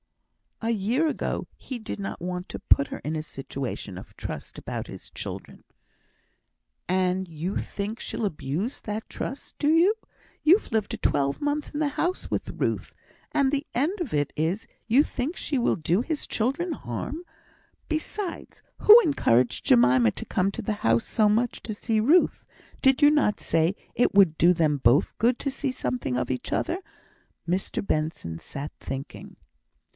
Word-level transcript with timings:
"A 0.63 0.71
year 0.71 1.07
ago 1.07 1.47
he 1.57 1.77
did 1.79 1.99
not 1.99 2.21
want 2.21 2.47
to 2.49 2.59
put 2.59 2.87
her 2.87 2.99
in 2.99 3.15
a 3.15 3.21
situation 3.23 3.97
of 3.99 4.15
trust 4.15 4.57
about 4.57 4.87
his 4.87 5.09
children." 5.11 5.63
"And 6.87 7.27
you 7.27 7.57
think 7.57 7.99
she'll 7.99 8.25
abuse 8.25 8.81
that 8.81 9.07
trust, 9.09 9.57
do 9.59 9.69
you? 9.73 9.95
You've 10.43 10.71
lived 10.71 10.93
a 10.95 10.97
twelvemonth 10.97 11.73
in 11.73 11.79
the 11.79 11.87
house 11.89 12.29
with 12.31 12.49
Ruth, 12.57 12.93
and 13.31 13.51
the 13.51 13.65
end 13.75 14.01
of 14.01 14.13
it 14.13 14.33
is, 14.35 14.67
you 14.87 15.03
think 15.03 15.35
she 15.35 15.57
will 15.57 15.75
do 15.75 16.01
his 16.01 16.25
children 16.27 16.73
harm! 16.73 17.23
Besides, 17.87 18.61
who 18.79 18.99
encouraged 19.01 19.65
Jemima 19.65 20.11
to 20.11 20.25
come 20.25 20.51
to 20.51 20.61
the 20.63 20.73
house 20.81 21.05
so 21.05 21.27
much 21.29 21.61
to 21.63 21.73
see 21.75 21.99
Ruth? 21.99 22.45
Did 22.83 23.01
you 23.01 23.09
not 23.11 23.39
say 23.39 23.75
it 23.95 24.13
would 24.15 24.37
do 24.37 24.53
them 24.53 24.77
both 24.77 25.17
good 25.19 25.37
to 25.39 25.51
see 25.51 25.71
something 25.71 26.17
of 26.17 26.31
each 26.31 26.51
other?" 26.53 26.79
Mr 27.47 27.85
Benson 27.85 28.37
sat 28.39 28.71
thinking. 28.79 29.37